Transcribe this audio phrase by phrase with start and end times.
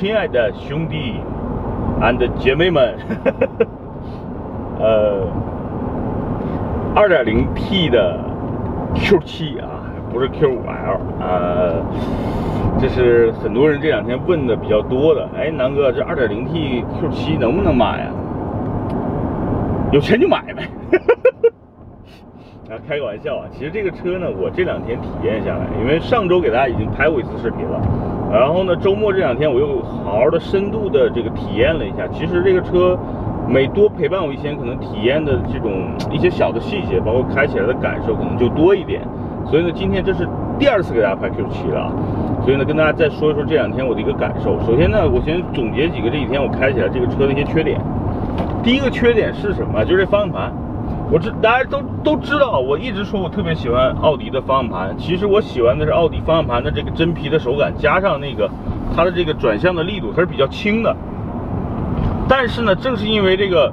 [0.00, 1.16] 亲爱的兄弟
[2.00, 2.96] and 姐妹们，
[4.80, 5.26] 呃，
[6.96, 8.18] 二点零 T 的
[8.94, 9.68] Q 七啊，
[10.10, 11.84] 不是 Q 五 L 啊，
[12.80, 15.28] 这是很多人这两天问的比较多的。
[15.36, 18.06] 哎，南哥，这二点零 T Q 七能不能买呀？
[19.92, 20.66] 有钱就买呗。
[22.70, 23.42] 啊，开个玩笑啊！
[23.50, 27.80] 其实这个车呢，我这两天体验下来，因为上周给大家已经拍过一次视频了，
[28.32, 32.06] 然后呢，周末这两天我又好好的深度的这个体验了一下。
[32.12, 32.96] 其实这个车
[33.48, 39.02] 每多陪伴我一天，可能体验的这种一些小的细节，包括开起来的感受，可能就多一点。
[39.46, 40.24] 所以呢，今天这是
[40.56, 41.92] 第二次给大家拍 Q7 了！
[42.44, 44.56] 所以呢，跟大家再说一说这两天我的一个感受。
[44.64, 47.80] 首先呢，我先总结几个这几天我开起来这个车的一些缺点。
[48.62, 49.84] 第一个缺点是什么？
[49.84, 50.52] 就是这方向盘。
[51.12, 54.96] 我知大家都都知道，我一直说我特别喜欢奥迪的方向盘。
[54.96, 58.48] 其实我喜欢的是奥迪方向盘的这个真皮的手感，加上那个
[58.94, 60.96] 它的这个转向的力度，它是比较轻的。
[62.28, 63.72] 但是呢，正是因为这个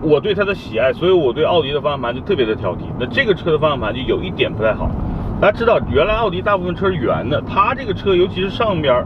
[0.00, 2.78] 我对它的喜爱，所以我对奥迪的方向盘就特别的挑剔。
[2.98, 4.90] 那这个车的方向盘就有一点不太好。
[5.42, 9.04] 大家知道，原来奥迪大部分车是圆的，它这个车尤其是上边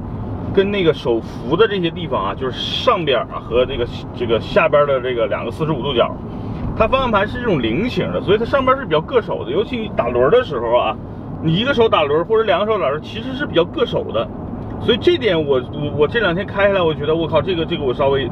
[0.54, 3.84] 跟那个手扶的这些地方啊，就是上边啊和这个
[4.16, 6.14] 这个下边的这个两个四十五度角。
[6.82, 9.52] 它方向盘是这种菱形的，所以它上边是比较硌手的。
[9.52, 10.96] 尤其打轮的时候啊，
[11.40, 14.26] 你一个手打轮或者两个手打轮，其实是比较硌手的。
[14.80, 18.28] 所以这点我我我这两天开下来，我觉得我靠，这个这个我稍微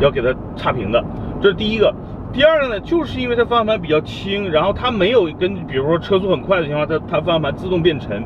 [0.00, 1.04] 要给它差评的。
[1.42, 1.94] 这是第一个。
[2.32, 8.24] 第二个呢，就是因为它方向盘比较轻，然后它没有跟比如说车速很快的情况下，它它方向盘自动变沉。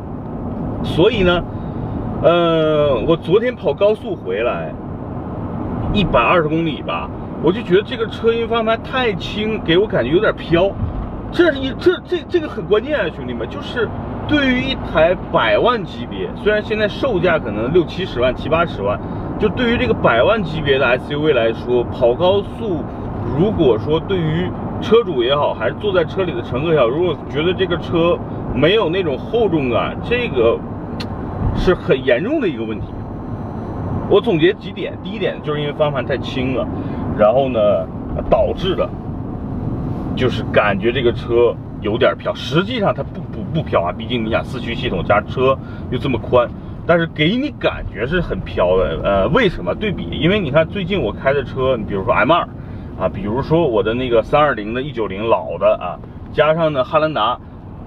[0.84, 1.42] 所以呢，
[2.22, 4.72] 呃，我昨天跑高速回来，
[5.92, 7.10] 一百二十公里吧。
[7.42, 10.70] 我就觉得这个车因为方向盘太轻，给我感觉有点飘。
[11.30, 13.88] 这是一这这这个很关键啊，兄弟们，就是
[14.26, 18.98] 对于一台百万级别，虽然现在售价可能六七十万、七八十万，
[19.38, 22.82] 就对于这个百万级别的 SUV 来说，跑高速，
[23.38, 24.50] 如果说对于
[24.80, 28.18] 车主也好，还是坐在车里的乘客也好，如果觉得这个车
[28.54, 30.58] 没有那种厚重感，这个
[31.54, 32.86] 是很严重的一个问题。
[34.10, 36.66] 我总结几点，第一点就是因为方向盘太轻了。
[37.18, 37.84] 然后呢，
[38.30, 38.88] 导致的，
[40.14, 42.32] 就是感觉这个车有点飘。
[42.32, 45.58] 实际上它不不不飘啊，毕竟你想四驱系统加车
[45.90, 46.48] 又这么宽，
[46.86, 49.00] 但是给你感觉是很飘的。
[49.02, 49.74] 呃，为什么？
[49.74, 52.48] 对比，因为你看最近我开的车，你比如说 M 二
[53.00, 55.98] 啊，比如说我的那个320的 E90 老的啊，
[56.32, 57.36] 加上呢汉兰达，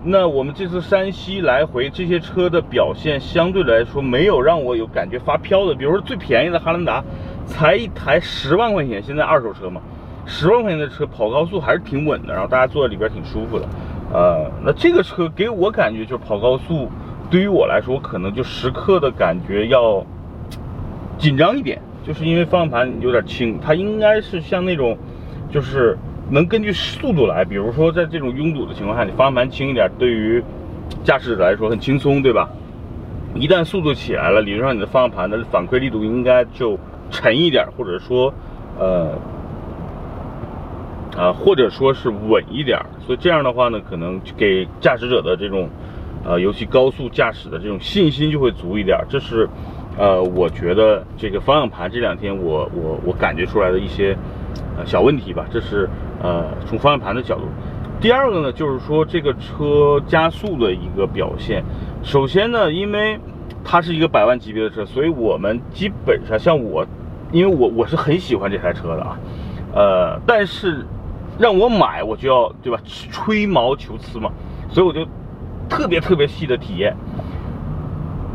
[0.03, 5.73] 那我们这次山西来回这些车的表现相对来说没有让我有感觉发飘的。
[5.73, 7.01] 比如说最便宜的汉兰达。
[7.45, 9.81] 才一台十万块钱，现在二手车嘛，
[10.25, 13.67] 十万块钱的车跑高速还是挺稳的，然后大家坐在里边挺舒服的。
[14.13, 16.89] 呃，那这个车给我感觉就是跑高速，
[17.29, 20.05] 对于我来说可能就时刻的感觉要
[21.17, 24.97] 紧张一点，就是因为方向盘有点轻，它应该是像那种
[25.49, 25.97] 就是
[26.29, 30.43] 能根据速度来，比如说在这种拥堵的情况下，你方向盘轻一点，对于
[31.03, 32.49] 驾驶者来说很轻松，对吧？
[33.33, 36.77] 一旦速度起来了，理论上你的方向盘的反馈力度应该就。
[37.11, 38.33] 沉一点，或者说，
[38.79, 39.11] 呃，
[41.17, 45.69] 啊，或者说是稳一点，所以这样的话呢，可能给驾驶者的这种，
[46.23, 48.97] 呃，尤其高速驾驶的这种信心就会足一点。
[49.09, 49.47] 这是，
[49.97, 54.17] 呃，我觉得这个方向盘这两天我我我感觉出来的一些，
[54.77, 55.45] 呃，小问题吧。
[55.51, 55.89] 这是
[56.23, 57.43] 呃，从方向盘的角度。
[57.99, 61.61] 第二个呢，就是说这个车加速的一个表现。
[62.03, 63.19] 首先呢，因为
[63.65, 66.87] 它是一个百万级别的车，所以我们基本上像我。
[67.31, 69.17] 因为我我是很喜欢这台车的啊，
[69.73, 70.85] 呃，但是
[71.39, 74.29] 让我买我就要对吧，吹毛求疵嘛，
[74.69, 75.07] 所以我就
[75.69, 76.95] 特别特别细的体验。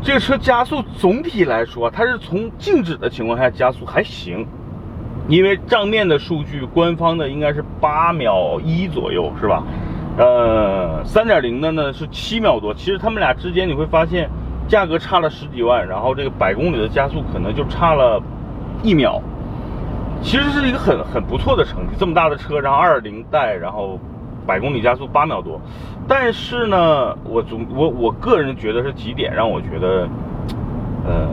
[0.01, 4.47] 这个车加速总体来说，它是从静止的情况下加速还行，
[5.27, 9.63] 因为账面的数据，官方的应该是八秒一左右是吧？
[10.17, 14.27] 呃，三点零的呢是七秒多，其实他们俩之间你会发现
[14.67, 18.19] 价格差了十几万，然后这个百公里的加速可能就差了。
[18.83, 19.21] 一秒，
[20.21, 21.95] 其实是一个很很不错的成绩。
[21.97, 23.99] 这么大的车，然后二零代，然后
[24.45, 25.59] 百公里加速八秒多。
[26.07, 30.07] 但是呢，我总我我个人觉得是几点让我觉得，
[31.05, 31.27] 呃，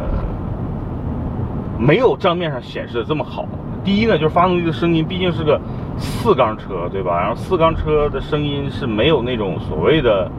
[1.78, 3.46] 没有账面上显示的这么好。
[3.84, 5.60] 第一呢，就是发动机的声音，毕竟是个
[5.98, 7.20] 四缸车，对吧？
[7.20, 10.30] 然后四缸车的声音是没有那种所谓的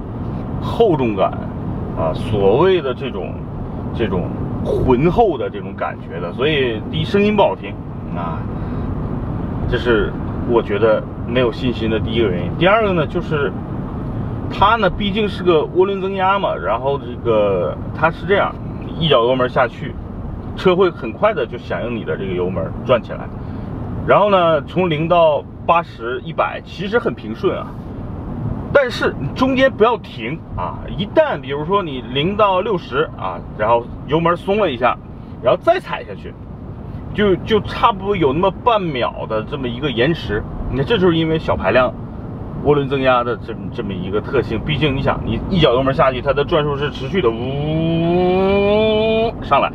[0.61, 1.31] 厚重感
[1.97, 3.33] 啊，所谓的这种
[3.93, 4.27] 这种。
[4.65, 7.71] 浑厚的这种感觉的，所以第一声音不好听
[8.17, 8.41] 啊，
[9.69, 10.11] 这是
[10.49, 12.51] 我觉得没有信心的第一个原因。
[12.57, 13.51] 第二个呢，就是
[14.51, 18.53] 它呢毕竟是个涡轮增压嘛，然后这个它是这样，
[18.99, 19.93] 一脚油门下去，
[20.55, 23.19] 车会很快的就响应你的这个油门转起来，
[24.07, 27.67] 然后呢，从零到八十一百其实很平顺啊，
[28.77, 34.97] 但是中间不要停啊，一旦比如说你零到六十啊，然后油门松了一下，
[35.41, 36.33] 然后再踩下去，
[37.13, 41.93] 就就差不多有那么半秒的这么一个延迟，你看这就是因为小排量。
[42.65, 49.71] 涡轮增压的这么这么一个特性，毕竟你想，你一脚油门下去，它的转速是持续的呜上来，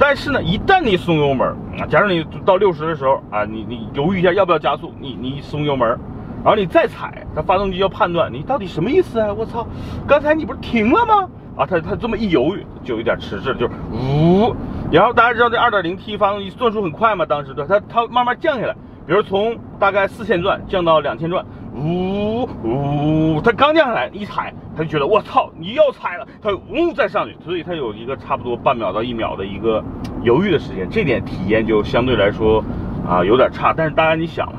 [0.00, 1.46] 但是呢，一旦你松油门
[1.78, 5.96] 啊，假如你到六十的时候啊，你你犹豫一下要不要加速，你你松油门，
[6.44, 9.32] 然后你再踩，它发动机要判断你到底什么意思啊？
[9.32, 9.66] 我操，
[10.06, 11.28] 刚才你不是停了吗？
[11.56, 14.54] 啊，它它这么一犹豫，就有点迟滞，就呜。
[14.92, 18.74] 然后大家知道这二点零 T 发动机转速很快嘛，当时的它它慢慢降下来，
[19.06, 21.44] 比如从大概四千转降到两千转。
[21.74, 29.82] 呜呜，它刚降下来一踩，它就觉得我操，你要踩了，它呜再上去，所以它有一个差不多半秒到一秒的一个
[30.22, 32.64] 犹豫的时间，这点体验就相对来说
[33.08, 33.72] 啊有点差。
[33.76, 34.58] 但是大家你想了，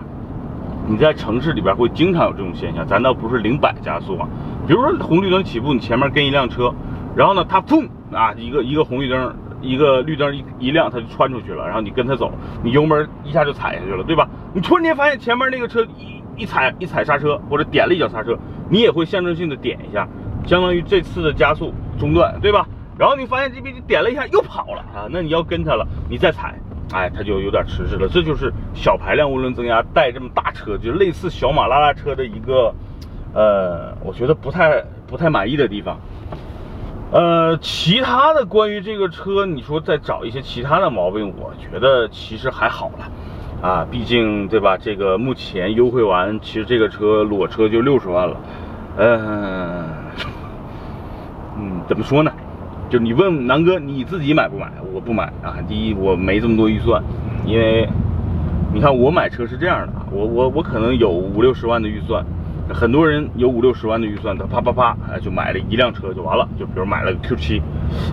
[0.89, 4.27] 你在城市里边会经常有这种现象，咱倒不是零百加速啊，
[4.67, 6.73] 比如说红绿灯起步，你前面跟一辆车，
[7.15, 12.31] 然后呢它砰啊一个一个红绿灯，一个绿灯一一亮，它就穿出去了，然后你跟它走，
[12.63, 14.27] 你油门一下就踩下去了，对吧？
[14.53, 16.19] 你突然间发现前面那个车一。
[16.37, 18.33] 一踩一踩刹车，或者点了一脚刹车，
[18.69, 20.07] 你也会象征性的点一下，
[20.45, 22.65] 相当于这次的加速中断，对吧？
[22.97, 26.57] 然后你发现这边你点了一下又跑了啊，那你要跟它了，你再踩，
[26.91, 28.07] 哎，它就有点迟滞了。
[28.07, 32.73] 这就是小排量涡轮增压带这么大车，就类似小马拉拉车的一个，
[33.33, 35.99] 呃，我觉得不太不太满意的地方。
[37.11, 43.67] 呃，其他的关于这个车，你说再找一些其他的毛病，我觉得其实还好了。
[43.67, 44.77] 啊，毕竟对吧？
[44.77, 48.37] 这个目前优惠完，其实这个车裸车就六十万了。
[48.97, 49.85] 嗯，
[51.57, 52.31] 嗯，怎么说呢？
[52.89, 54.67] 就你问南哥，你自己买不买？
[54.91, 55.57] 我不买啊。
[55.67, 57.01] 第一，我没这么多预算，
[57.45, 57.87] 因为
[58.73, 62.25] 你看我买车是这样的，我我我可能有五六十万的预算，
[62.73, 66.49] 很多人有五六十万的预算，他啪啪啪哎就买了一辆车就完了。
[66.57, 67.61] 就比如买了个 Q7，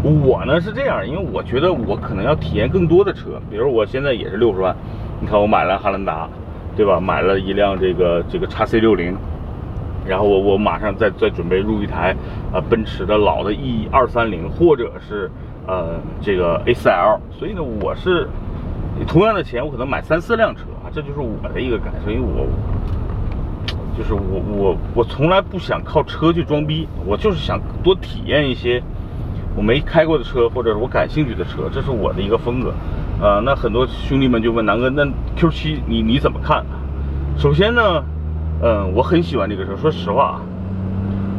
[0.03, 4.77] 我呢是这样，因为我觉得我可能要体验更多的车，比如我现在也是六十万。
[5.23, 6.29] 你看我买了汉兰达，
[6.77, 7.01] 对吧？
[7.01, 9.17] 买了一辆这个这个叉 C 六零，
[10.07, 12.15] 然后我我马上再再准备入一台
[12.53, 15.31] 呃奔驰的老的 E 二三零，或者是
[15.67, 17.21] 呃这个 A 四 L。
[17.39, 18.29] 所以呢，我是
[19.07, 22.11] 同样的钱，我可能买三四辆车啊，这就是我的一个感受。
[22.11, 22.47] 因为我
[23.97, 28.83] 就是我我我从来不想靠车去装逼，我就是想多体验一些
[29.57, 32.73] 我没开过的车，或者是我感兴趣的车，这是我的一个风格。
[33.19, 35.03] 啊，那很多兄弟们就问南哥，那
[35.39, 36.63] Q7 你你怎么看？
[37.39, 38.05] 首先呢，
[38.63, 39.77] 嗯，我很喜欢这个车。
[39.77, 40.41] 说实话啊，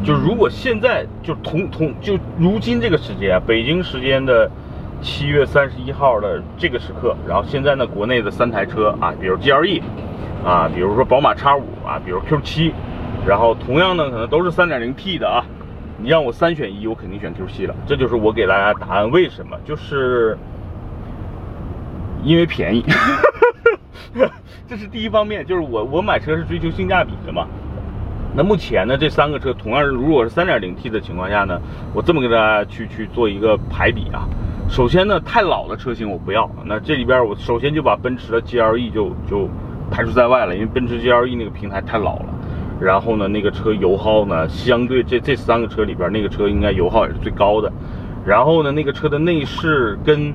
[0.04, 4.50] 就如果现在就同同就如今这个时间，北京时间的
[5.00, 9.82] 七月三十一号的这个时刻，然后现在呢，国内的三台车啊，比如 GLE
[10.44, 12.72] 啊，比如说宝马 X5 啊，比如 Q7，
[13.26, 15.44] 然后同样呢，可能都是 3.0T 的啊，
[15.98, 17.74] 你让我三选一，我肯定选 Q7 了。
[17.86, 19.56] 这就是我给大家答案，为什么？
[19.64, 20.36] 就是。
[22.24, 22.84] 因为便宜，
[24.68, 27.46] 这是第一方面，就是我我买车是追求性价比的嘛。
[28.34, 31.60] 那目前呢，这三个车同样是如果是三点零 T 的情况下呢，
[31.94, 34.28] 我这么给大家去去做一个排比啊。
[34.68, 39.48] 首先呢，太老的车型我不要，那这里边我首先就把奔驰的 GLE 就就
[39.90, 42.26] 排除在外了，因为奔驰 GLE 那个平台太老了。
[42.78, 47.72] 然后呢，那个车油耗呢，相对这这三个车里边，那个车应该油耗也是最高的。
[48.24, 50.32] 然后呢，那个车的内饰跟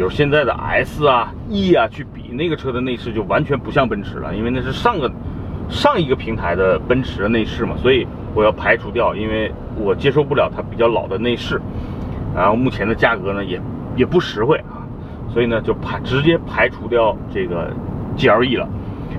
[0.00, 5.12] 比如现在的 S 啊、E 啊去比那个车的内饰就完全不像奔驰了，因为那是上个
[5.68, 11.60] 上一个平台的奔驰的内饰嘛，所以我要排除掉，因为我接受不了它比较老的内饰，
[12.34, 13.60] 然后目前的价格呢也
[13.94, 14.88] 也不实惠啊，
[15.28, 17.70] 所以呢就排直接排除掉这个
[18.16, 18.66] GLE 了。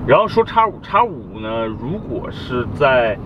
[0.04, 3.16] 然后说叉五，叉五呢，如果是在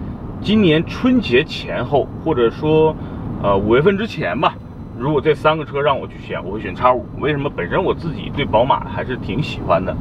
[0.42, 2.94] 今年春节前后，或者说
[3.42, 4.54] 呃五月份之前吧。
[4.98, 7.06] 如果这三个车让我去选，我会选叉五。
[7.20, 7.50] 为什么？
[7.50, 9.94] 本身我自己对宝马还是挺喜欢的。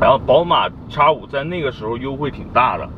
[0.00, 2.88] 然后宝马叉五在那个时候优惠挺大的。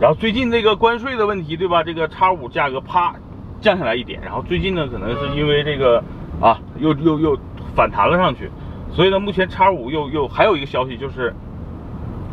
[0.00, 1.82] 然后最近这个关税的问题，对吧？
[1.82, 3.14] 这个叉五价格啪
[3.60, 4.20] 降下来一点。
[4.22, 6.02] 然后最近呢，可能是因为这个
[6.40, 7.38] 啊，又又又
[7.74, 8.48] 反弹了上去。
[8.92, 11.34] 所以呢，目前叉五又又还有一个消息，就是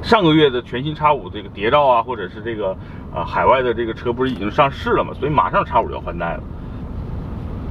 [0.04, 2.78] 上个月的全新叉五这个谍照啊，或者是这个
[3.12, 5.12] 啊海外的这个车不是已经上市了嘛？
[5.16, 6.44] 所以马上叉五要换代了。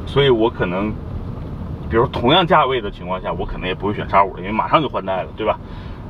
[0.06, 0.92] 所以我可能，
[1.90, 5.58] 比如同样价位的情况下，我可能也不会选叉五，因为马上就换代了，对吧？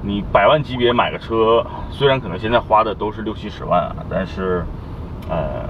[0.03, 4.63] 你百万级别买个车，虽然可能现在花的都是六七十万啊，但是，
[5.31, 5.67] 呃，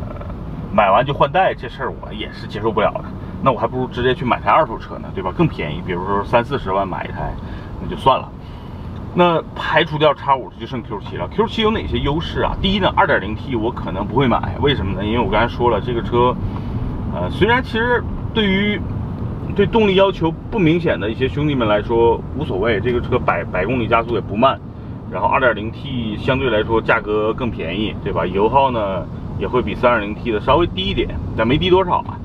[0.72, 3.04] 买完就换代这事儿我也是接受不了的。
[3.42, 5.30] 那我还不如直接去买台二手车呢，对吧？
[5.36, 7.32] 更便宜，比如说三四十万买一台，
[7.80, 8.28] 那就算了。
[9.14, 11.28] 那排除掉叉五，就剩 Q 七了。
[11.28, 12.56] Q 七有哪些优势啊？
[12.60, 15.04] 第一呢，二点零 T 我可能不会买，为什么呢？
[15.04, 16.34] 因为我刚才说了，这个车，
[17.14, 18.02] 呃，虽然其实
[18.34, 18.80] 对于
[19.54, 24.58] 对动力要求不明显的一些兄弟们来说无所谓，这个车百百公里加速也不慢，
[25.10, 28.26] 然后二点零 T 相对来说价格更便宜，对吧？
[28.26, 29.06] 油耗呢
[29.38, 32.18] 也会比三点零 T 的稍微低一点，但没低多少啊。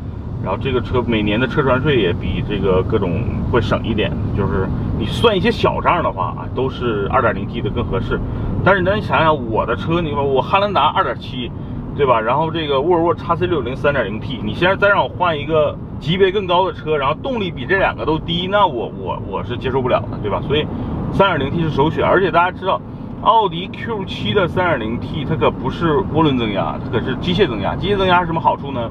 [0.44, 8.20] 然后这个车每年的车船税也比这个各种会省一点，就是你算一些小账的话啊，都是二点零 T 的更合适。
[8.64, 11.52] 但是你想想我的车，你说我汉兰达二点七，
[11.96, 12.20] 对吧？
[12.20, 20.42] 然后这个沃尔沃 x C 六零三点零 T，你现在再让我换一个级别更高的车，然后动力比这两个都低，那我我我是接受不了的，对吧？
[20.48, 20.66] 所以
[21.12, 22.06] 三点零 T 是首选。
[22.06, 22.80] 而且大家知道，
[23.22, 27.76] 奥迪 Q 七的三点零 T 它可不是涡轮增压，它可是机械增压。
[27.76, 28.90] 机械增压是什么好处呢？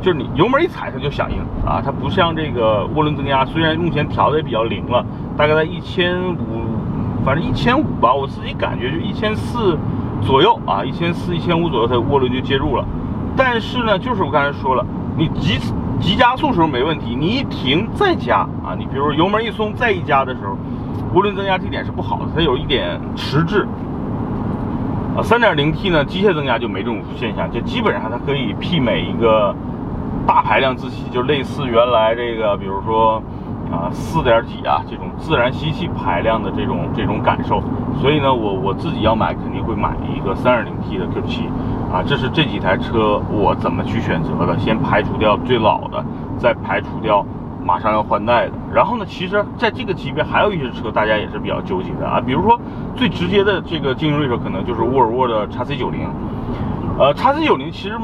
[0.00, 5.04] 就是你油门一踩它就响应啊，它不像这个涡轮增压，虽然目前调的也比较灵了，
[5.36, 6.64] 大概在一千五，
[7.24, 9.78] 反正一千五吧，我自己感觉就一千四
[10.26, 12.84] 左右啊，一千四、一千五左右它涡轮就介入了。
[13.36, 14.84] 但是呢，就是我刚才说了，
[15.16, 15.58] 你急
[16.00, 20.56] 急加速时候没问题，你一停再加啊，你比如油门一松再一加的时候，
[21.14, 23.66] 涡轮增压这点是不好的，它有一点迟滞。
[25.16, 29.54] 啊，三点零 T 呢，机械增压就没这种现象，就基本上它可以媲美一个。
[30.24, 33.20] 大排量自吸就类似原来这个，比如说
[33.72, 37.62] 啊四点几啊这种自然吸气排量的这种这种感受，
[38.00, 41.46] 所以呢，我我自己要买肯定会买一个三点零 T 的 Q 七
[41.92, 46.04] 啊，这是这几台车我怎么去选择的，先排除掉最老的，
[46.38, 47.24] 再排除掉
[47.64, 48.52] 马上要换代的。
[48.72, 52.60] 然后呢，其实在这个级别还有一些车大家也是比较纠结的啊，比如说
[52.94, 56.06] 最直接的这个竞争对手可能就是沃尔沃的 x C 九零，
[56.98, 57.98] 呃 x C 九零其实。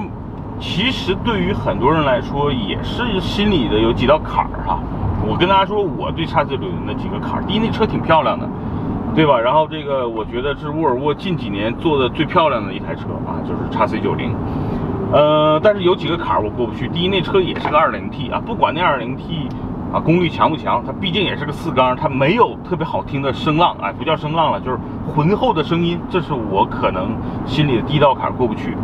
[0.60, 4.80] 其实对于很多人来说，也是心里的有几道坎儿哈。
[5.26, 7.42] 我跟大家说，我对叉 C 九零的几个坎儿。
[7.46, 8.48] 第一，那车挺漂亮的，
[9.14, 9.38] 对吧？
[9.38, 14.34] 然后这个我觉得是沃尔沃近几年做的最漂亮的一台车啊，就是叉 C 九零。
[15.10, 16.86] 呃，但是有几个坎儿我过不去。
[16.88, 19.48] 第一，那车也是个二零 T 啊，不管那二零 T
[19.92, 28.76] 啊功率强不强，它毕竟也是个四缸，它没有特别好听的声浪，哎，不叫声浪了，就是浑厚的声音，这是我可能心里的第一道坎儿过不去。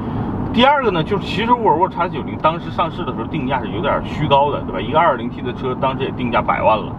[0.54, 4.80] 第二个呢，就是其实沃尔沃 x C 九零当时上市的时候定价是有点虚高的，对吧？
[4.80, 6.94] 一个 2.0T 的车当时也定价百万了，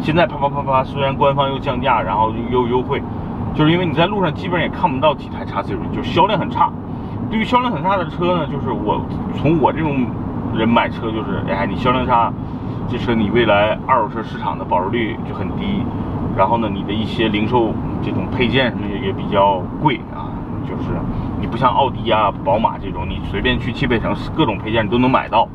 [0.00, 3.00] 现在啪啪啪啪，虽然官方又降价，然后又优惠，
[3.54, 6.68] 就是因为你在路上基本上也看不到几台 x C 九零，就销量很差。
[7.30, 9.00] 对于销量很差的车呢，就是我
[9.36, 10.04] 从我这种
[10.52, 12.32] 人买车就是，哎，你销量差，
[12.88, 15.84] 这车你未来二手车市场的保值率就很低，
[16.36, 17.72] 然后呢，你的一些零售
[18.02, 20.00] 这种配件什么也也比较贵。
[20.68, 20.90] 就是
[21.40, 25.48] 你不像奥迪啊、宝马这种，你随便去汽配城各种配件你都能买到。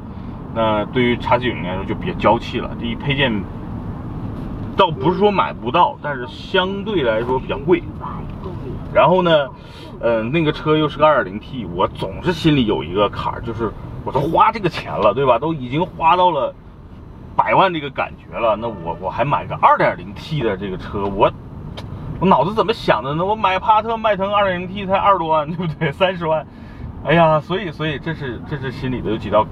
[0.53, 2.71] 那对于叉 C 九零来说就比较娇气了。
[2.79, 3.43] 第一配件
[4.75, 7.83] 倒不是说买不到，但是相对来说比较贵。
[8.93, 9.47] 然后呢，
[9.99, 13.71] 呃，那个车又是个二点零 T，我总是心里有一个坎儿，就是
[14.03, 15.37] 我都花这个钱了，对吧？
[15.39, 16.53] 都已经花到了
[17.35, 21.31] 百万这个感觉了，那我我还买个二点零 T 的这个车，我。
[22.21, 23.25] 我脑子怎么想的呢？
[23.25, 25.91] 我买帕特迈腾 2.0T 才二十多万，对不对？
[25.91, 26.45] 三十万，
[27.03, 29.43] 哎呀，所以所以这是这是心里的有几道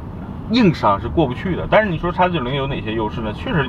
[0.52, 1.68] 硬伤是过不去的。
[1.68, 3.34] 但是你说叉 C 九零有哪些优势呢？
[3.34, 3.68] 确实，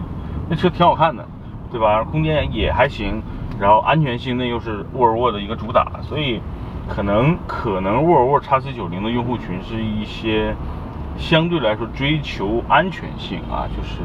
[0.51, 1.27] 那车挺好看的，
[1.71, 2.05] 对吧？
[2.05, 3.23] 空间也还行，
[3.59, 6.43] 然后安全性那又是沃尔沃的一个主打，所以
[6.87, 10.55] 可能可能沃尔沃叉 C 九零的用户群是一些
[11.17, 14.01] 相对来说追求安全性啊，就是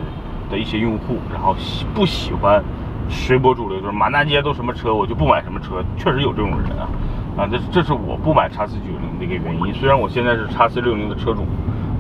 [0.49, 2.63] 的一些用户，然后喜不喜欢。
[3.09, 5.83] 随波逐流，就是满大街都什么车，我就不买什么车。
[5.97, 6.89] 确实有这种人啊，
[7.38, 9.74] 啊，这这是我不买叉四九零的一个原因。
[9.74, 11.45] 虽然我现在是叉四六零的车主，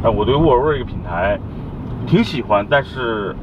[0.01, 1.39] 但我对沃尔沃这个品牌
[2.05, 3.35] 挺喜欢，但是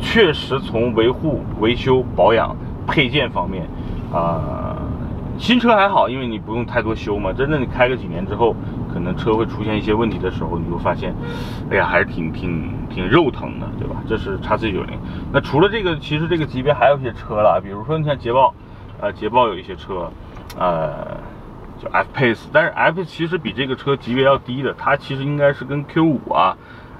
[0.00, 2.56] 确实从维护、维修、保养、
[2.86, 3.66] 配件方面，
[4.12, 4.76] 啊。
[5.38, 7.32] 新车还好，因为你不用太多修嘛。
[7.32, 8.54] 真正，你开个几年之后，
[8.92, 11.14] 可能车会出现一些问题的时候，你就发现，
[11.70, 13.96] 哎呀，还是挺挺挺肉疼的，对吧？
[14.08, 14.98] 这是叉 C 九零。
[15.32, 18.54] 那除了这个，其实这个级别还有一些车了，比如说你像捷豹，
[19.00, 20.10] 呃，捷豹有一些车，
[20.58, 21.16] 呃，
[21.80, 26.56] 叫 F Pace，但是 F 其实比这个车级别要低的，它其实应该是跟 Q 五啊。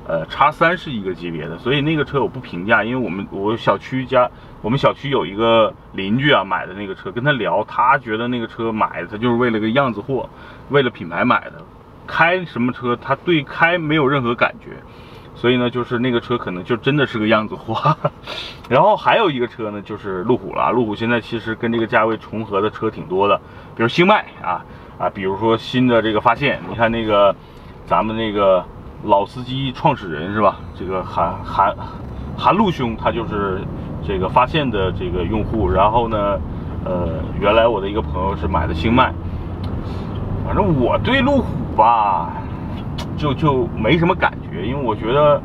[0.08, 4.28] 呃，叉三是一个级别的，所以那个车我不评价，因为我们我小区家
[4.60, 10.28] 我们小区有一个邻居啊买的那个车，跟他聊，他觉得那个车买的他就是为了个样子货，
[10.70, 11.62] 为了品牌买的，
[12.10, 14.82] 开什么车他对开没有任何感觉，
[15.36, 17.96] 所以呢就是那个车可能就真的是个样子货。
[18.68, 23.40] 然后还有一个车呢就是路虎了，路虎现在其实跟这个价位重合的车挺多的，
[23.76, 24.64] 比如星脉啊
[24.98, 27.34] 啊，比如说新的这个发现，你看那个
[27.86, 28.64] 咱们那个。
[29.02, 30.60] 老司机创始人是吧？
[30.78, 31.74] 这个韩韩
[32.36, 33.62] 韩路兄，他就是
[34.06, 35.70] 这个发现的这个用户。
[35.70, 36.38] 然后呢，
[36.84, 39.10] 呃，原来我的一个朋友是买的星脉，
[40.50, 42.32] 反正我对路虎吧，
[43.16, 45.40] 就就没什么感觉，因为我觉得，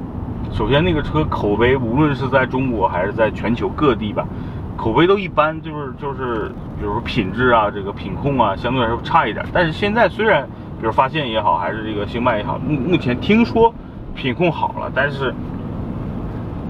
[0.52, 4.26] 首先那个车口碑，无论是在中国还是在全球各地吧，
[4.76, 9.46] 口碑都一般，就是就是，比如说品质啊，这个品控啊，相对来说差一点。
[9.54, 10.48] 但是现在虽然。
[10.78, 13.74] 比如发现也好，还是这个星脉也好，目目前听说
[14.14, 15.34] 品控好了，但是，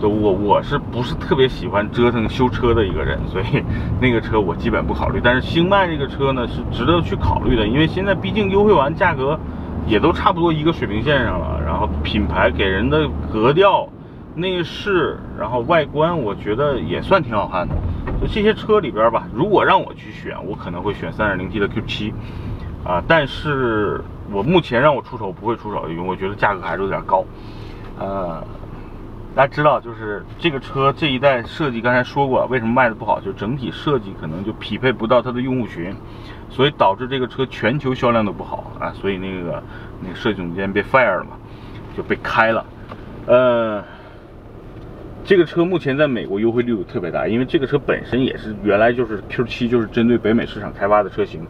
[0.07, 3.63] 我我是不是特别喜欢折腾修车的一个人，所以
[4.01, 5.19] 那个车我基本不考虑。
[5.24, 9.39] 但是星迈这个车呢是值得去考虑的，因为现在毕竟优惠完价格
[9.88, 13.88] 也都差不多一个水平线上了，然后品牌给人的格调、
[14.35, 17.75] 内饰，然后外观，我觉得也算挺好看的。
[18.21, 22.13] 就这些车里边吧，如果让我去选，我可能会选 3.0T 的 Q7。
[22.85, 24.00] 啊，但是
[24.31, 27.25] 我目前让我出手不会出手，因为我觉得价格还是有点高。
[27.97, 28.43] 呃，
[29.36, 35.94] 大家知道，就是这个车这一代设计，刚才说过，为什么卖的不好，就整体设计可能就匹配不到它的用户群，
[36.50, 38.94] 所以导致这个车全球销量都不好啊。
[38.94, 39.62] 所以那个
[40.01, 41.32] 那个设计总监被 fire 了嘛，
[41.98, 42.65] 就被开了。
[43.25, 43.84] 呃，
[45.25, 51.46] 这个车目前在美国优惠力度特别大，因为这个车本身也是原来就是 Q7，就是针对北美市场开发的车型。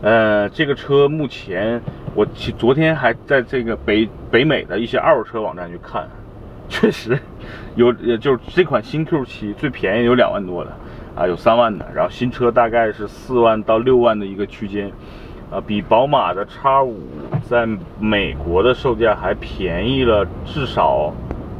[0.00, 1.82] 呃，这个车目前
[2.14, 2.24] 我
[2.56, 6.08] 昨天还在这个北北美的一些二手车网站去看，
[6.70, 7.18] 确实
[7.74, 10.70] 有，就是这款新 Q7 最便宜有两万多的
[11.14, 14.90] 啊，有三万的，然后新车大概是四万到六万的一个区间，
[15.50, 16.92] 啊，比宝马的 X5
[17.48, 21.12] 在美国的售价还便宜了至少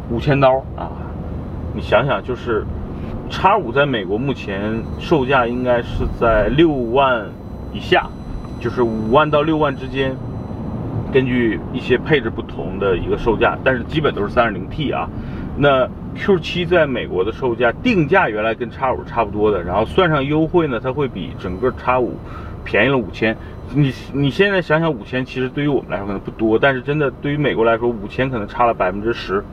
[0.09, 0.88] 五千刀啊！
[1.75, 2.64] 你想想，就是
[3.31, 7.27] X5 在美国目前售价应该是在六万
[7.73, 8.09] 以下。
[8.61, 10.14] 就是五万到六万之间，
[11.12, 15.09] 根据一些配置不同的一个售价，但是基本都是三点零 T 啊。
[15.57, 22.09] 那 Q7 在美国的售价定价原来跟 X5 差不多的，然后算上优惠呢，它会比整个 X5
[22.64, 23.37] 便宜了五千。
[23.75, 29.44] 你你现在想想，五千其实对于我们来说可能不多，但是真的对于美国来说，五千可能差了百分之十，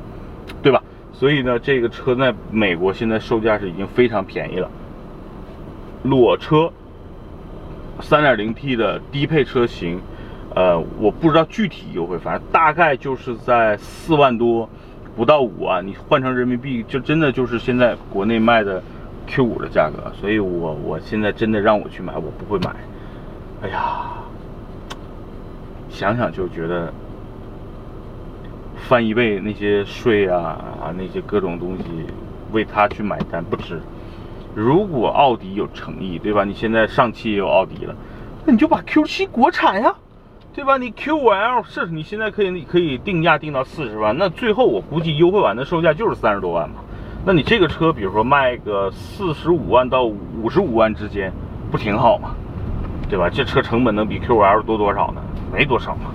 [0.62, 0.82] 对吧？
[1.14, 4.70] 所以呢，这个车在美国现在售价是已经非常便宜了，
[6.04, 6.72] 裸车。
[8.00, 10.00] 三点零 T 的低配车型，
[10.58, 14.68] 呃，我不知道具体优惠，反正大概就是在四万多，
[15.16, 18.82] 不到五万，你换成人民币就真的就是现在国内卖的
[19.28, 22.76] Q 五的价格，所以我我现在真的让我去买，我不会买。
[23.62, 24.14] 哎呀，
[25.92, 26.92] 想想就觉得
[28.78, 31.84] 翻一倍那些税啊那些各种东西，
[32.52, 33.80] 为他去买单不值。
[34.56, 36.44] 如果奥迪有诚意，对吧？
[36.44, 37.96] 你现在上汽也有奥迪了，
[38.44, 39.94] 那你就把 Q7 国产呀，
[40.58, 40.76] 对吧？
[40.76, 46.78] 你 Q5L 是你现在可以可以定价定到四十万，那最后我估计优惠完的售价就是三十多万嘛。
[47.24, 51.32] 那你这个车，比如说卖个四十五万到五十五万之间，
[51.70, 52.32] 不挺好吗？
[53.08, 53.30] 对吧？
[53.30, 55.22] 这车成本能比 Q5L 多多少呢？
[55.54, 56.10] 没多少嘛。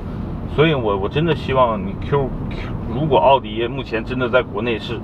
[0.56, 2.28] 所以我我真的希望你 Q，
[2.92, 4.98] 如果奥迪目前真的在国内是。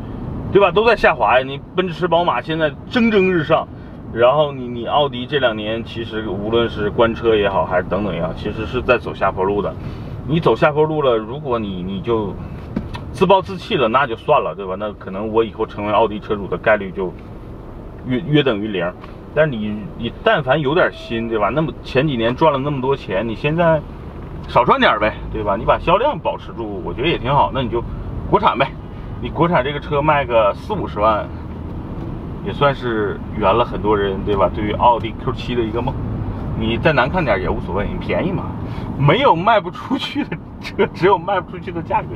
[0.51, 0.71] 对吧？
[0.71, 1.45] 都在下滑呀！
[1.47, 3.69] 你奔驰、宝马现在蒸蒸日上，
[4.13, 9.73] 然后你你奥迪这两年其实无论是关车也好，还是等等也好，其实是在走下坡路的。
[10.27, 12.35] 你走下坡路了，如果你你就
[13.13, 14.77] 自暴自弃了，那就算了，对吧？
[14.79, 17.13] 那可能我以后成为奥迪车主的概率就
[18.07, 18.91] 约约等于零。
[19.35, 21.51] 但是你你但凡有点心，对吧？
[21.51, 23.81] 那么前几年赚了那么多钱，你现在
[24.49, 25.55] 少赚点呗，对吧？
[25.55, 27.51] 你把销量保持住，我觉得也挺好。
[27.53, 27.85] 那你就
[28.31, 28.69] 国产呗。
[29.21, 31.29] 你国产这个车卖个四五十万，
[32.45, 34.51] 也算是圆了很多人对吧？
[34.55, 35.95] 对于奥迪 Q7 的一个梦，
[36.59, 38.45] 你再难看点也无所谓，你便宜嘛，
[38.99, 42.09] 没有卖不出去的车，只有卖不出去的价格，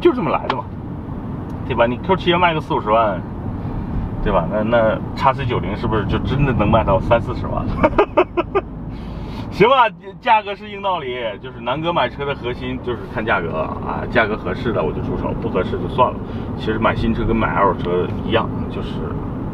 [0.00, 0.64] 就这么来的嘛，
[1.66, 1.86] 对吧？
[1.86, 3.20] 你 Q7 要卖个四五十万，
[4.22, 4.46] 对吧？
[4.50, 7.64] 那那叉 C 九零是不是就真的能卖到三四十万？
[9.50, 9.88] 行吧，
[10.20, 16.16] 价格是硬道理，就是南哥买车的核心就是看价格啊，价格合适的我就出手，不合适就算了。
[16.56, 18.90] 其实买新车跟买二手车一样，就是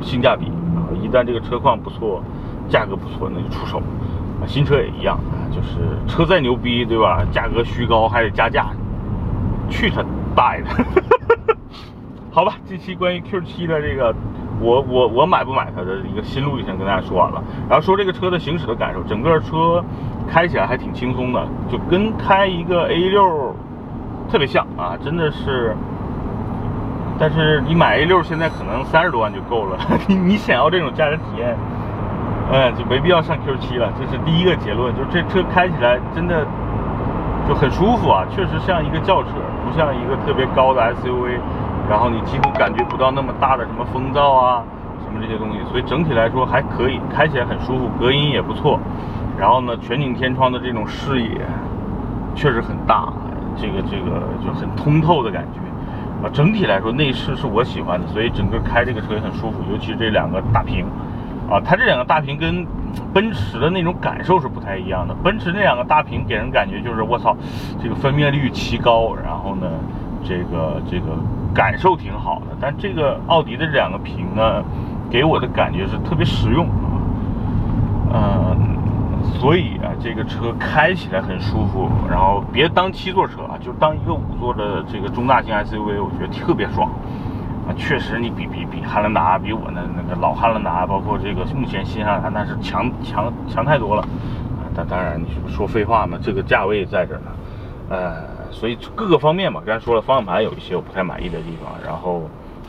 [0.05, 2.23] 性价比啊，一旦这个车况不错，
[2.69, 3.79] 价格不错，那就出手。
[3.79, 7.25] 啊，新车也一样啊，就是车再牛逼，对吧？
[7.33, 8.67] 价格虚高还得加价，
[9.71, 10.05] 去他
[10.37, 10.69] 大爷的！
[12.31, 14.15] 好吧，这期关于 Q7 的这个。
[14.61, 19.85] 我我我买不买它的一个心路历程跟大家说完了，然后说这个车的行驶的感受，整个车
[20.29, 23.53] 开起来还挺轻松的，就跟开一个 A6
[24.31, 25.77] 特别像啊，真的是。
[27.19, 31.57] 但是你买 A6 现在可能三十多万就够了， 你你想要这种驾驶体验，
[32.53, 33.93] 嗯，就没必要上 Q7 了。
[33.99, 36.45] 这是第一个结论，就是这车开起来真的
[37.49, 39.31] 就很舒服啊，确实像一个轿车，
[39.65, 41.39] 不像一个特别高的 SUV，
[41.89, 44.65] 然后你几乎感觉不到那么大的什么风噪啊，
[45.05, 48.79] 什么这些东西，所以整体来说还可以，开起来很舒服，隔音也不错。
[49.39, 51.41] 然后呢，全景天窗的这种视野
[52.35, 53.13] 确实很大，
[53.57, 55.61] 这个这个就很通透的感觉。
[56.33, 60.87] 整体来说内饰是我喜欢的，所以整个开这个车也很舒服，尤其是这两个大屏。
[61.51, 62.67] 啊，它这两个大屏跟
[63.13, 65.15] 奔驰的那种感受是不太一样的。
[65.23, 67.37] 奔驰那两个大屏给人感觉就是我操，
[67.83, 69.67] 这个分辨率奇高，然后呢，
[70.25, 71.19] 这个这个
[71.55, 72.57] 感受挺好的。
[72.59, 74.65] 但这个奥迪的这两个屏呢，
[75.11, 76.67] 给我的感觉是特别实用
[78.11, 78.74] 啊，嗯。
[79.41, 86.89] 所以啊，这个车开起来很舒服，然后别当七座车啊，就当一个五座的这个中大型 SUV，我觉得特别爽
[87.69, 87.75] 啊。
[87.77, 94.65] 确实，你比比比汉兰达，比我那那个老汉兰达，包括这个目前新汉兰达，那是强强强太多了啊。
[94.75, 97.27] 但当然，你说废话嘛，这个价位在这儿呢，
[97.91, 102.23] 呃，所以各个方面嘛，刚才说了，方向盘有一些我不太满意的地方，然后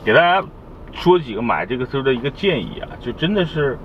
[0.04, 0.46] 给大家
[0.92, 3.78] 说几个买这个车的一个建议啊，就真的是。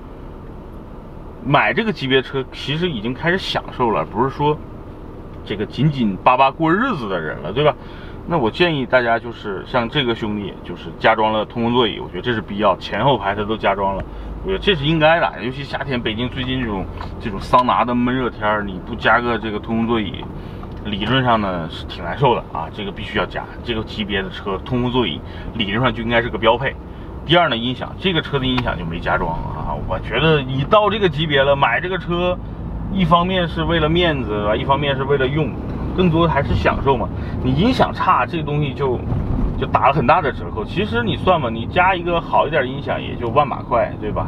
[1.43, 4.57] 买这个级别车，其实已经开始享受了，不是说
[5.43, 7.75] 这个紧紧巴巴过日子的人了，对吧？
[8.27, 14.03] 那我建议大家就是像这个兄弟，就是加装了通风座椅，我觉得这是必要，前后排它都加装了，
[14.43, 15.43] 我觉得这是应该的。
[15.43, 16.85] 尤其夏天，北京最近这种
[17.19, 20.23] 这种桑拿的闷热天你不加个这个通风座椅，
[20.85, 22.69] 理论上呢是挺难受的啊。
[22.71, 25.19] 这个必须要加，这个级别的车通风座椅
[25.55, 26.75] 理论上就应该是个标配。
[27.25, 29.71] 第二呢，音响，这个车的音响就没加装啊。
[29.87, 32.37] 我觉得你到这个级别了，买这个车，
[32.91, 35.49] 一方面是为了面子吧，一方面是为了用，
[35.95, 37.07] 更多的还是享受嘛。
[37.43, 38.99] 你音响差，这个东西就
[39.57, 40.65] 就打了很大的折扣。
[40.65, 44.27] 其实你算吧，你加一个好一点音响也就万把块，对吧？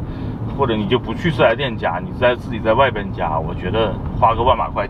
[0.56, 4.88] 或者你就不去四 S 店加，你在自己在外边加，我觉得花个万把块，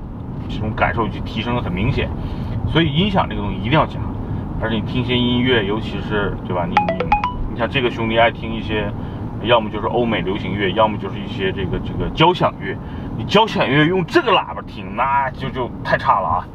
[0.50, 2.10] 这种感受就提升的很明显。
[2.68, 3.98] 所以音响这个东西一定要加，
[4.62, 6.68] 而且你听些音乐，尤其是对吧？
[6.70, 7.13] 你你。
[7.54, 8.92] 你像这个兄弟爱听一些，
[9.44, 12.76] 要么就是欧美流行乐，要么就是一些这个这个交响乐。
[13.16, 16.48] 你交响乐用这个喇叭听，那就就太差了啊！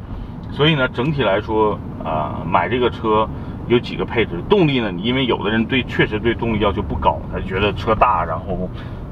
[0.51, 3.25] 所以呢，整体来说，啊，买这个车
[3.67, 4.41] 有几个配置。
[4.49, 8.69] 动力呢，因为有的人对确实对动力要求不高，他觉得车大，然后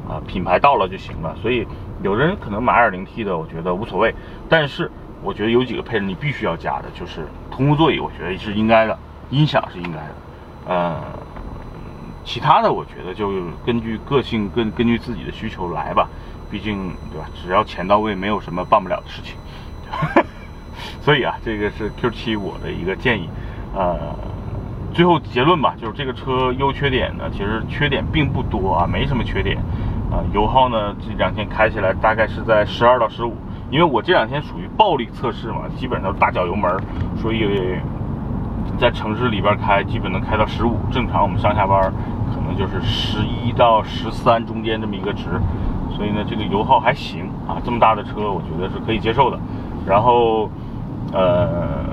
[0.10, 1.34] 啊品牌到了就行了。
[1.42, 1.66] 所以
[2.04, 4.14] 有的人可能买 2.0T 的，我觉得无所谓。
[4.50, 4.92] 但是
[5.24, 8.94] 我觉得有几个配置你必须要加的，就是通风座椅，我觉得是应该的；
[9.30, 10.16] 音响是应该的，
[10.68, 10.96] 嗯。
[12.28, 13.32] 其他的我觉得就
[13.66, 16.10] 根据个性，根根据自己的需求来吧，
[16.52, 17.26] 毕竟对吧？
[17.42, 19.38] 只要钱到位，没有什么办不了的事情。
[21.02, 23.30] 所以啊，这个是 Q7 我的一个建议。
[23.74, 24.14] 呃，
[24.94, 29.58] 最后结论吧，就是这个车优缺点呢，其实缺点并不多啊，没什么缺点。
[30.12, 33.38] 啊，油耗呢这两天开起来大概是在十二到十五，
[33.72, 36.70] 因为我这两天属于暴力测试嘛，基本上大脚油门，
[37.16, 37.80] 所以
[38.78, 40.78] 在城市里边开，基本能开到十五。
[40.92, 41.92] 正常我们上下班。
[42.58, 45.26] 就是十一到十三中间这么一个值，
[45.96, 49.40] 所以呢，这个油耗还行啊，这么大的车我觉得是可以接受的。
[49.86, 50.50] 然后，
[51.14, 51.86] 呃，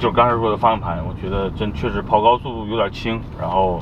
[0.00, 3.80] 就刚才说的方向盘，我觉得真确实跑高速有点轻，然后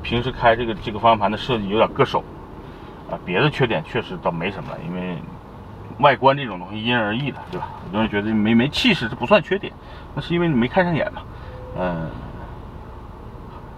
[0.00, 2.22] 平时开这个这个方向盘的设计有点硌手
[3.10, 3.18] 啊。
[3.24, 5.18] 别的缺点确实倒没什么，因为
[5.98, 7.68] 外观这种东西因人而异的，对吧？
[7.92, 9.72] 有人觉得没没气势，这不算缺点，
[10.14, 11.22] 那是因为你没看上眼嘛，
[11.76, 12.06] 嗯。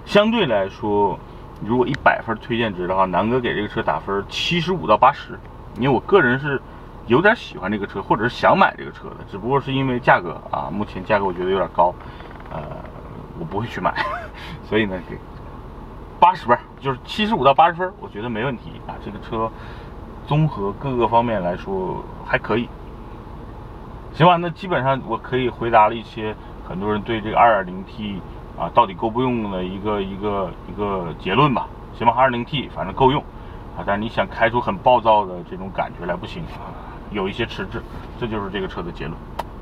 [0.04, 1.18] 相对来说，
[1.64, 5.38] 如果一百分推荐值的话，南哥给这个车打分七十五到八十，
[5.76, 6.60] 因为我个人是
[7.06, 11.94] 有点喜欢这个车，或者是想买这个车的，只不过是因为价格啊，目前价格我觉得有点高，
[12.50, 12.60] 呃，
[13.38, 13.94] 我不会去买，
[14.68, 15.16] 所以呢，给
[16.18, 18.94] 八十分，就是七十五到八十分，我觉得没问题啊。
[19.04, 19.50] 这个车
[20.26, 22.68] 综合各个方面来说还可以，
[24.14, 24.36] 行吧？
[24.36, 26.34] 那基本上我可以回答了一些
[26.68, 28.20] 很多人对这个二点零 T。
[28.62, 31.66] 啊，到底够不用的一个一个一个结论吧？
[31.98, 33.20] 行吧，二零 T 反正够用
[33.76, 36.44] 啊，但是你想开出很暴躁的这种感觉来不行，
[37.10, 37.82] 有一些迟滞，
[38.20, 39.18] 这就是这个车的结论。